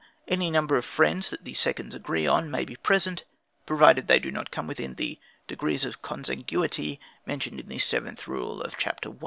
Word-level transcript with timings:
Any 0.27 0.49
number 0.49 0.77
of 0.77 0.83
friends 0.85 1.29
that 1.29 1.45
the 1.45 1.53
seconds 1.53 1.93
agree 1.93 2.25
on, 2.25 2.49
may 2.49 2.65
be 2.65 2.75
present, 2.75 3.23
provided 3.67 4.07
they 4.07 4.17
do 4.17 4.31
not 4.31 4.49
come 4.49 4.65
within 4.65 4.95
the 4.95 5.19
degrees 5.47 5.85
of 5.85 6.01
consanguinity 6.01 6.99
mentioned 7.27 7.59
in 7.59 7.67
the 7.69 7.77
seventh 7.77 8.27
rule 8.27 8.63
of 8.63 8.79
Chapter 8.79 9.09
I. 9.11 9.17